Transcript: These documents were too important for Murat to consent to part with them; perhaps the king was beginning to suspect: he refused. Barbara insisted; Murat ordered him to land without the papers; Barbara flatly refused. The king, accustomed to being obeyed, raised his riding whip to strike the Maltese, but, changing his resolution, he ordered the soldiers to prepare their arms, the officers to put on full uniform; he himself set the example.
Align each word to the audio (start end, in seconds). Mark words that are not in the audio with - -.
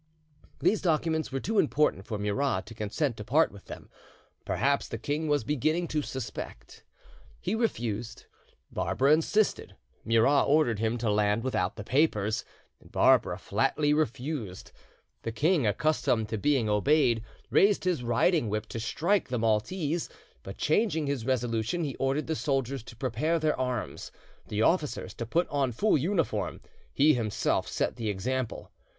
These 0.57 0.81
documents 0.81 1.31
were 1.31 1.39
too 1.39 1.59
important 1.59 2.07
for 2.07 2.17
Murat 2.17 2.65
to 2.65 2.73
consent 2.73 3.17
to 3.17 3.23
part 3.23 3.51
with 3.51 3.65
them; 3.65 3.87
perhaps 4.45 4.87
the 4.87 4.97
king 4.97 5.27
was 5.27 5.43
beginning 5.43 5.87
to 5.89 6.01
suspect: 6.01 6.83
he 7.39 7.53
refused. 7.53 8.25
Barbara 8.71 9.11
insisted; 9.13 9.75
Murat 10.03 10.47
ordered 10.47 10.79
him 10.79 10.97
to 10.97 11.11
land 11.11 11.43
without 11.43 11.75
the 11.75 11.83
papers; 11.83 12.43
Barbara 12.83 13.37
flatly 13.37 13.93
refused. 13.93 14.71
The 15.21 15.31
king, 15.31 15.67
accustomed 15.67 16.29
to 16.29 16.37
being 16.39 16.67
obeyed, 16.67 17.23
raised 17.51 17.83
his 17.83 18.03
riding 18.03 18.49
whip 18.49 18.65
to 18.69 18.79
strike 18.79 19.29
the 19.29 19.37
Maltese, 19.37 20.09
but, 20.41 20.57
changing 20.57 21.05
his 21.05 21.27
resolution, 21.27 21.83
he 21.83 21.95
ordered 21.97 22.25
the 22.25 22.35
soldiers 22.35 22.81
to 22.85 22.95
prepare 22.95 23.37
their 23.37 23.59
arms, 23.59 24.11
the 24.47 24.63
officers 24.63 25.13
to 25.13 25.27
put 25.27 25.47
on 25.49 25.71
full 25.71 25.95
uniform; 25.95 26.59
he 26.91 27.13
himself 27.13 27.67
set 27.67 27.97
the 27.97 28.09
example. 28.09 28.71